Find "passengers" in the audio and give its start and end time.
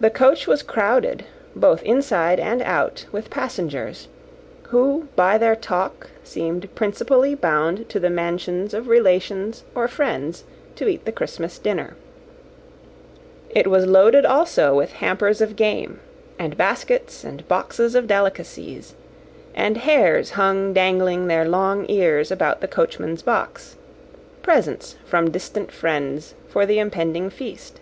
3.30-4.08